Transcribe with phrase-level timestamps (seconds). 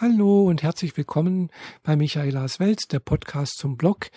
[0.00, 1.50] Hallo und herzlich willkommen
[1.82, 4.12] bei Michaelas Welt, der Podcast zum Blog.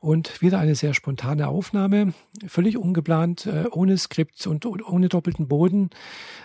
[0.00, 2.14] Und wieder eine sehr spontane Aufnahme,
[2.48, 5.90] völlig ungeplant, äh, ohne Skript und ohne doppelten Boden,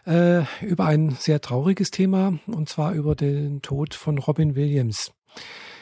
[0.06, 5.12] äh, über ein sehr trauriges Thema, und zwar über den Tod von Robin Williams.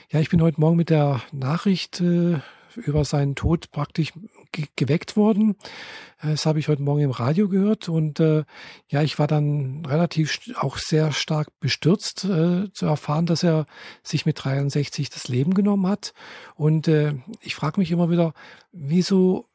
[0.10, 2.40] Ja, ich bin heute Morgen mit der Nachricht äh,
[2.76, 4.14] über seinen Tod praktisch
[4.52, 5.56] ge geweckt worden.
[6.22, 8.44] Das habe ich heute Morgen im Radio gehört und äh,
[8.88, 13.66] ja, ich war dann relativ auch sehr stark bestürzt äh, zu erfahren, dass er
[14.04, 16.14] sich mit 63 das Leben genommen hat.
[16.56, 18.34] Und äh, ich frage mich immer wieder,
[18.72, 19.46] wieso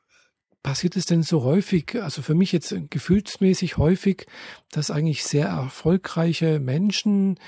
[0.63, 4.27] passiert es denn so häufig, also für mich jetzt gefühlsmäßig häufig,
[4.71, 7.39] dass eigentlich sehr erfolgreiche Menschen,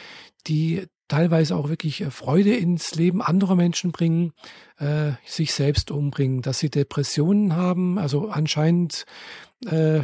[0.47, 4.33] die teilweise auch wirklich äh, Freude ins Leben anderer Menschen bringen,
[4.79, 7.99] äh, sich selbst umbringen, dass sie Depressionen haben.
[7.99, 9.05] Also anscheinend
[9.67, 10.01] äh,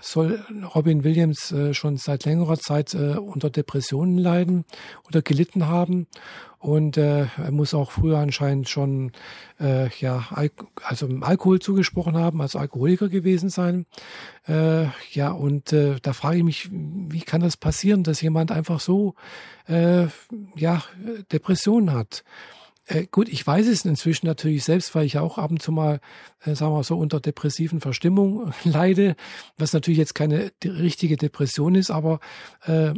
[0.00, 4.64] soll Robin Williams äh, schon seit längerer Zeit äh, unter Depressionen leiden
[5.06, 6.06] oder gelitten haben.
[6.58, 9.12] Und äh, er muss auch früher anscheinend schon
[9.60, 10.50] äh, ja, Al
[10.82, 13.86] also Alkohol zugesprochen haben, als Alkoholiker gewesen sein.
[14.48, 18.80] Äh, ja, und äh, da frage ich mich, wie kann das passieren, dass jemand einfach
[18.80, 19.14] so
[19.68, 20.06] äh,
[20.56, 20.82] ja,
[21.30, 22.24] Depressionen hat?
[22.86, 26.00] Äh, gut, ich weiß es inzwischen natürlich selbst, weil ich auch ab und zu mal,
[26.44, 29.16] äh, sagen wir mal so, unter depressiven Verstimmung leide,
[29.58, 32.20] was natürlich jetzt keine richtige Depression ist, aber
[32.64, 32.94] äh,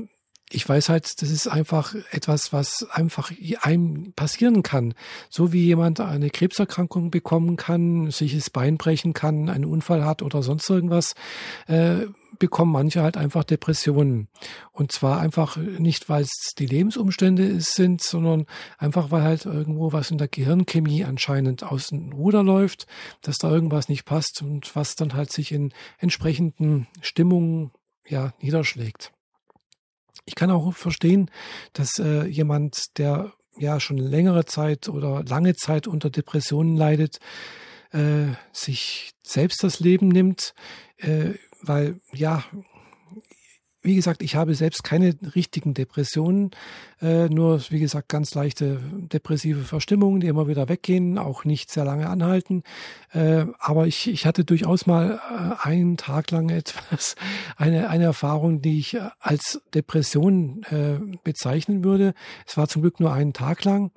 [0.50, 4.94] ich weiß halt, das ist einfach etwas, was einfach einem passieren kann.
[5.28, 10.22] So wie jemand eine Krebserkrankung bekommen kann, sich das Bein brechen kann, einen Unfall hat
[10.22, 11.14] oder sonst irgendwas,
[11.66, 12.06] äh,
[12.38, 14.28] bekommen manche halt einfach Depressionen.
[14.72, 18.46] Und zwar einfach nicht, weil es die Lebensumstände sind, sondern
[18.78, 22.86] einfach, weil halt irgendwo was in der Gehirnchemie anscheinend aus dem Ruder läuft,
[23.22, 27.72] dass da irgendwas nicht passt und was dann halt sich in entsprechenden Stimmungen
[28.06, 29.12] ja niederschlägt.
[30.28, 31.30] Ich kann auch verstehen,
[31.72, 37.18] dass äh, jemand, der ja schon längere Zeit oder lange Zeit unter Depressionen leidet,
[37.92, 40.52] äh, sich selbst das Leben nimmt,
[40.98, 41.30] äh,
[41.62, 42.44] weil ja,
[43.82, 46.50] wie gesagt, ich habe selbst keine richtigen Depressionen,
[47.00, 48.80] äh, nur wie gesagt ganz leichte
[49.12, 52.64] depressive Verstimmungen, die immer wieder weggehen, auch nicht sehr lange anhalten.
[53.12, 57.14] Äh, aber ich, ich hatte durchaus mal äh, einen Tag lang etwas,
[57.56, 62.14] eine, eine Erfahrung, die ich als Depression äh, bezeichnen würde.
[62.46, 63.92] Es war zum Glück nur einen Tag lang.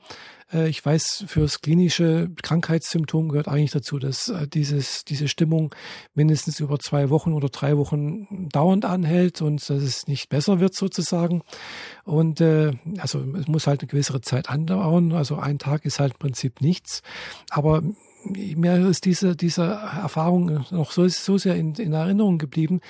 [0.53, 5.73] Äh, ich weiß, fürs klinische Krankheitssymptom gehört eigentlich dazu, dass äh, dieses, diese Stimmung
[6.13, 10.75] mindestens über zwei Wochen oder drei Wochen dauernd anhält und dass es nicht besser wird
[10.75, 11.41] sozusagen.
[12.03, 15.11] Und äh, also es muss halt eine gewisse Zeit andauern.
[15.13, 17.01] Also ein Tag ist halt im Prinzip nichts.
[17.49, 17.81] Aber
[18.23, 22.81] mir ist diese, diese Erfahrung noch so, so sehr in, in Erinnerung geblieben,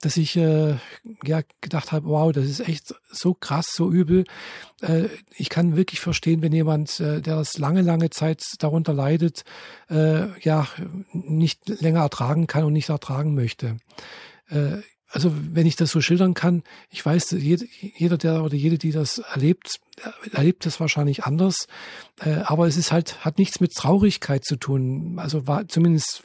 [0.00, 0.76] dass ich äh,
[1.24, 4.24] ja gedacht habe, wow, das ist echt so krass, so übel.
[4.80, 9.44] Äh, ich kann wirklich verstehen, wenn jemand, äh, der das lange, lange Zeit darunter leidet,
[9.90, 10.66] äh, ja,
[11.12, 13.76] nicht länger ertragen kann und nicht ertragen möchte.
[15.10, 19.18] Also wenn ich das so schildern kann, ich weiß, jeder, der oder jede, die das
[19.18, 19.80] erlebt,
[20.32, 21.66] erlebt das wahrscheinlich anders.
[22.20, 25.18] Äh, aber es ist halt, hat nichts mit Traurigkeit zu tun.
[25.18, 26.24] Also war, zumindest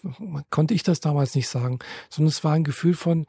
[0.49, 1.79] konnte ich das damals nicht sagen,
[2.09, 3.25] sondern es war ein Gefühl von,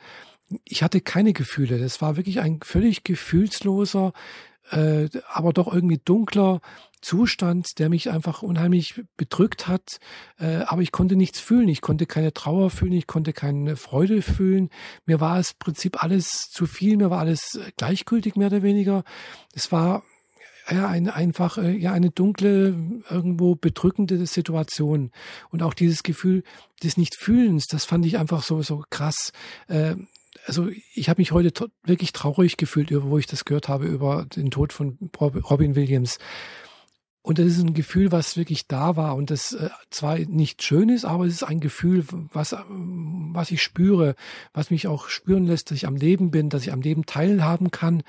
[0.65, 1.79] ich hatte keine Gefühle.
[1.79, 4.13] Das war wirklich ein völlig gefühlsloser,
[4.71, 6.61] äh, aber doch irgendwie dunkler
[7.05, 9.99] Zustand, der mich einfach unheimlich bedrückt hat.
[10.39, 11.69] Äh, aber ich konnte nichts fühlen.
[11.69, 12.93] Ich konnte keine Trauer fühlen.
[12.93, 14.71] Ich konnte keine Freude fühlen.
[15.05, 16.97] Mir war es im Prinzip alles zu viel.
[16.97, 19.05] Mir war alles gleichgültig, mehr oder weniger.
[19.53, 20.03] Es war
[20.71, 22.75] ja, ein, einfach äh, ja eine dunkle,
[23.11, 25.11] irgendwo bedrückende Situation.
[25.51, 26.43] Und auch dieses Gefühl
[26.83, 29.33] des Nichtfühlens, das fand ich einfach so, so krass.
[29.69, 29.97] Äh,
[30.47, 34.51] also ich habe mich heute wirklich traurig gefühlt, wo ich das gehört habe über den
[34.51, 36.19] Tod von Robin Williams.
[37.27, 40.91] Und das ist ein Gefühl, was wirklich da war und das äh, zwar nicht schön
[40.91, 42.05] ist, aber es ist ein Gefühl,
[42.35, 44.15] was, was ich spüre,
[44.53, 47.71] was mich auch spüren lässt, dass ich am Leben bin, dass ich am Leben teilhaben
[47.71, 48.03] kann,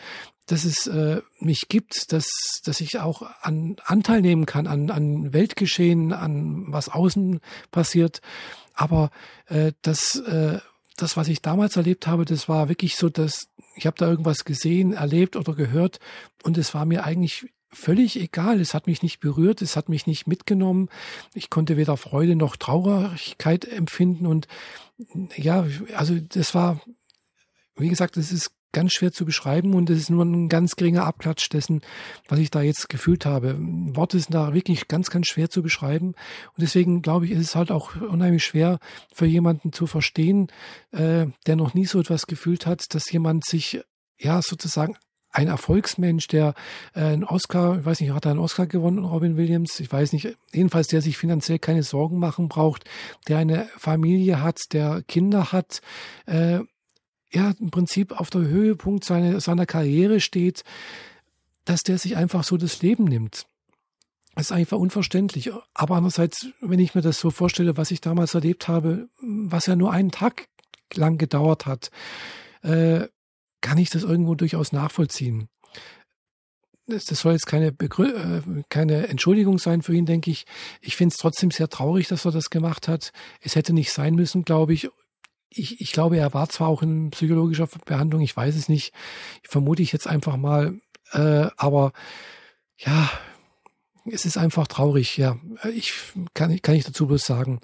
[0.48, 2.28] dass es äh, mich gibt, dass,
[2.66, 7.40] dass ich auch an Anteil nehmen kann an, an Weltgeschehen, an was außen
[7.72, 8.20] passiert.
[8.74, 9.12] Aber
[9.46, 10.60] äh, das, äh,
[10.98, 13.48] das, was ich damals erlebt habe, das war wirklich so, dass
[13.78, 16.02] ich habe da irgendwas gesehen, erlebt oder gehört
[16.44, 18.60] und es war mir eigentlich völlig egal.
[18.60, 20.90] Es hat mich nicht berührt, es hat mich nicht mitgenommen.
[21.34, 24.26] Ich konnte weder Freude noch Traurigkeit empfinden.
[24.26, 24.48] Und
[25.36, 26.82] ja, also das war,
[27.76, 31.06] wie gesagt, es ist ganz schwer zu beschreiben und es ist nur ein ganz geringer
[31.06, 31.82] Abklatsch dessen,
[32.28, 33.56] was ich da jetzt gefühlt habe.
[33.58, 36.08] Worte sind da wirklich ganz, ganz schwer zu beschreiben.
[36.08, 38.80] Und deswegen glaube ich, ist es halt auch unheimlich schwer
[39.14, 40.48] für jemanden zu verstehen,
[40.92, 43.80] äh, der noch nie so etwas gefühlt hat, dass jemand sich
[44.18, 44.98] ja sozusagen
[45.36, 46.54] ein Erfolgsmensch, der
[46.94, 49.80] äh, einen Oscar, ich weiß nicht, hat er einen Oscar gewonnen, Robin Williams?
[49.80, 50.38] Ich weiß nicht.
[50.54, 52.86] Jedenfalls, der sich finanziell keine Sorgen machen braucht,
[53.28, 55.82] der eine Familie hat, der Kinder hat,
[56.26, 56.60] äh,
[57.32, 60.64] ja, im Prinzip auf der Höhepunkt seiner, seiner Karriere steht,
[61.66, 63.46] dass der sich einfach so das Leben nimmt.
[64.36, 65.52] Das ist einfach unverständlich.
[65.74, 69.76] Aber andererseits, wenn ich mir das so vorstelle, was ich damals erlebt habe, was ja
[69.76, 70.48] nur einen Tag
[70.94, 71.92] lang gedauert hat,
[72.62, 73.08] äh,
[73.66, 75.50] kann ich das irgendwo durchaus nachvollziehen.
[76.86, 80.46] Das, das soll jetzt keine, Begrü äh, keine Entschuldigung sein für ihn, denke ich.
[80.82, 83.12] Ich finde es trotzdem sehr traurig, dass er das gemacht hat.
[83.42, 84.88] Es hätte nicht sein müssen, glaube ich.
[85.50, 88.94] Ich, ich glaube, er war zwar auch in psychologischer Behandlung, ich weiß es nicht.
[89.42, 90.80] Vermute ich jetzt einfach mal.
[91.14, 91.92] Äh, aber
[92.78, 93.10] ja,
[94.06, 95.40] es ist einfach traurig, ja.
[95.74, 95.92] Ich
[96.36, 97.62] kann, kann ich dazu bloß sagen.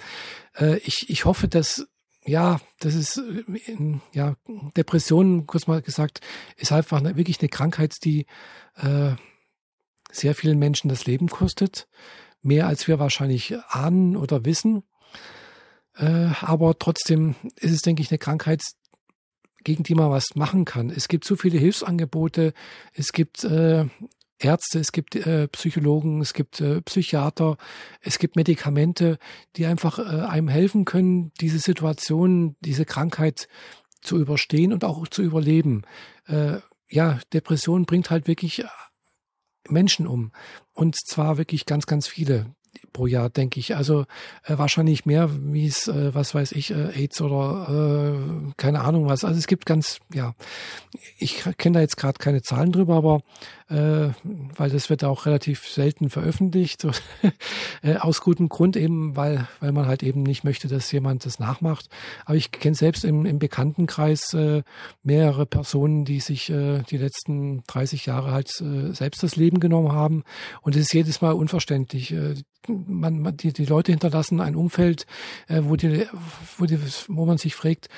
[0.57, 1.87] Äh, ich, ich hoffe, dass
[2.25, 4.35] ja, das ist äh, ja
[4.77, 6.21] Depression, kurz mal gesagt,
[6.57, 8.25] ist einfach eine, wirklich eine Krankheit, die
[8.75, 9.13] äh,
[10.11, 11.87] sehr vielen Menschen das Leben kostet,
[12.41, 14.83] mehr als wir wahrscheinlich ahnen oder wissen.
[15.95, 18.63] Äh, aber trotzdem ist es, denke ich, eine Krankheit,
[19.63, 20.89] gegen die man was machen kann.
[20.89, 22.53] Es gibt so viele Hilfsangebote,
[22.93, 23.85] es gibt äh,
[24.43, 27.57] Ärzte, es gibt äh, Psychologen, es gibt äh, Psychiater,
[28.01, 29.17] es gibt Medikamente,
[29.55, 33.47] die einfach äh, einem helfen können, diese Situation, diese Krankheit
[34.01, 35.83] zu überstehen und auch zu überleben.
[36.27, 36.57] Äh,
[36.89, 38.63] ja, Depression bringt halt wirklich
[39.69, 40.31] Menschen um.
[40.73, 42.53] Und zwar wirklich ganz, ganz viele
[42.93, 43.75] pro Jahr, denke ich.
[43.75, 44.05] Also
[44.43, 49.07] äh, wahrscheinlich mehr, wie es, äh, was weiß ich, äh, AIDS oder äh, keine Ahnung
[49.07, 49.23] was.
[49.23, 50.33] Also es gibt ganz, ja,
[51.17, 53.21] ich kenne da jetzt gerade keine Zahlen drüber, aber äh,
[53.71, 56.85] weil das wird auch relativ selten veröffentlicht,
[57.81, 61.39] äh, aus gutem Grund eben, weil, weil man halt eben nicht möchte, dass jemand das
[61.39, 61.89] nachmacht.
[62.25, 64.63] Aber ich kenne selbst im, im Bekanntenkreis äh,
[65.03, 69.93] mehrere Personen, die sich äh, die letzten 30 Jahre halt äh, selbst das Leben genommen
[69.93, 70.23] haben.
[70.61, 72.11] Und es ist jedes Mal unverständlich.
[72.11, 72.35] Äh,
[72.67, 75.05] man, man, die, die Leute hinterlassen ein Umfeld,
[75.47, 76.05] äh, wo, die,
[76.57, 77.89] wo, die, wo man sich fragt,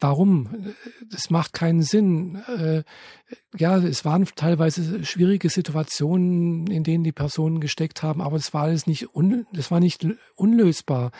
[0.00, 0.74] Warum?
[1.10, 2.36] Das macht keinen Sinn.
[2.48, 2.84] Äh,
[3.56, 8.62] ja, es waren teilweise schwierige Situationen, in denen die Personen gesteckt haben, aber es war
[8.62, 10.06] alles nicht, un, das war nicht
[10.36, 11.12] unlösbar.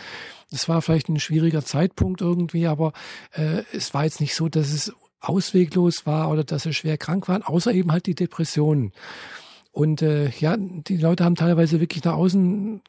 [0.50, 2.94] Es war vielleicht ein schwieriger Zeitpunkt irgendwie, aber
[3.32, 7.28] äh, es war jetzt nicht so, dass es ausweglos war oder dass sie schwer krank
[7.28, 8.92] waren, außer eben halt die Depressionen.
[9.72, 12.80] Und äh, ja, die Leute haben teilweise wirklich nach außen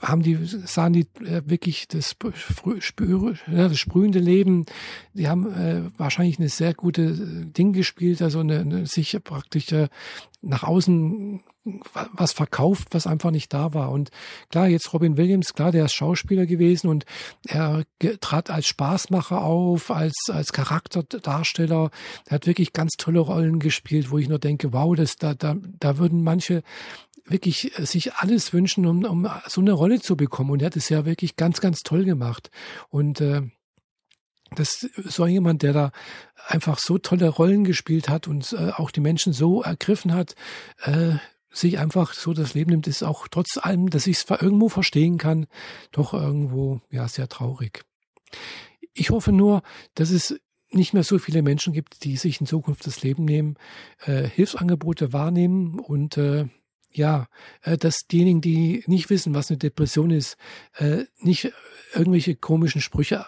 [0.00, 4.66] haben die, sahen die äh, wirklich das, ja, das sprühende Leben,
[5.14, 9.72] die haben äh, wahrscheinlich eine sehr gute äh, Ding gespielt, also eine, eine sich praktisch
[9.72, 9.88] äh,
[10.42, 11.42] nach außen
[12.14, 13.90] was verkauft, was einfach nicht da war.
[13.90, 14.10] Und
[14.48, 17.04] klar, jetzt Robin Williams, klar, der ist Schauspieler gewesen und
[17.46, 17.84] er
[18.20, 21.90] trat als Spaßmacher auf, als, als Charakterdarsteller.
[22.26, 25.56] Er hat wirklich ganz tolle Rollen gespielt, wo ich nur denke, wow, das, da, da,
[25.78, 26.62] da würden manche
[27.24, 30.50] wirklich äh, sich alles wünschen, um, um so eine Rolle zu bekommen.
[30.50, 32.50] Und er hat es ja wirklich ganz, ganz toll gemacht.
[32.88, 33.42] Und äh,
[34.54, 35.92] das so jemand, der da
[36.46, 40.34] einfach so tolle Rollen gespielt hat und äh, auch die Menschen so ergriffen hat,
[40.82, 41.14] äh,
[41.52, 45.18] sich einfach so das Leben nimmt, ist auch trotz allem, dass ich es irgendwo verstehen
[45.18, 45.46] kann,
[45.90, 47.84] doch irgendwo ja sehr traurig.
[48.92, 49.62] Ich hoffe nur,
[49.94, 50.40] dass es
[50.72, 53.56] nicht mehr so viele Menschen gibt, die sich in Zukunft das Leben nehmen,
[54.04, 56.46] äh, Hilfsangebote wahrnehmen und äh,
[56.92, 57.28] ja,
[57.62, 60.36] äh, dass diejenigen, die nicht wissen, was eine Depression ist,
[60.76, 61.52] äh, nicht
[61.94, 63.24] irgendwelche komischen Sprüche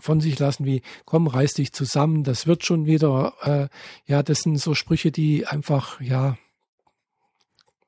[0.00, 3.34] von sich lassen wie komm reiß dich zusammen das wird schon wieder.
[3.42, 3.68] Äh,
[4.10, 6.38] ja das sind so Sprüche die einfach ja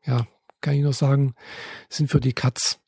[0.04, 0.26] ja
[0.60, 1.34] kann ich nur sagen
[1.88, 2.78] sind für die Katz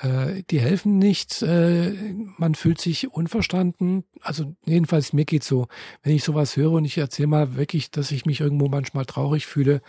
[0.00, 1.42] äh, die helfen nicht.
[1.42, 1.92] Äh,
[2.36, 4.04] man fühlt sich unverstanden.
[4.20, 5.68] Also jedenfalls mir geht's so,
[6.02, 9.46] wenn ich sowas höre und ich erzähle mal wirklich, dass ich mich irgendwo manchmal traurig
[9.46, 9.80] fühle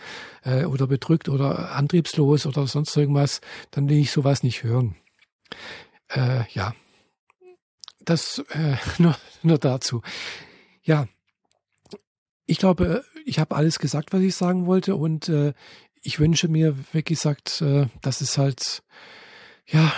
[0.44, 4.96] äh, oder bedrückt oder antriebslos oder sonst irgendwas, dann will ich sowas nicht hören.
[6.08, 6.74] Äh, ja,
[8.00, 10.00] das äh, nur, nur dazu.
[10.82, 11.06] Ja,
[12.46, 15.52] ich glaube, ich habe alles gesagt, was ich sagen wollte und äh,
[16.00, 17.62] ich wünsche mir, wie gesagt,
[18.02, 18.82] dass es halt
[19.68, 19.92] ja,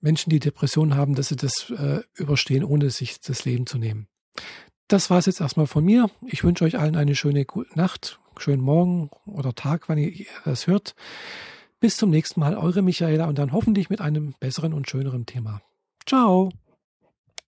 [0.00, 4.08] Menschen, die Depressionen haben, dass sie das äh, überstehen, ohne sich das Leben zu nehmen.
[4.88, 6.10] Das war es jetzt erstmal von mir.
[6.26, 7.44] Ich wünsche euch allen eine schöne
[7.74, 10.94] Nacht, schönen Morgen oder Tag, wann ihr das hört.
[11.80, 15.60] Bis zum nächsten Mal, eure Michaela und dann hoffentlich mit einem besseren und schöneren Thema.
[16.06, 16.50] Ciao!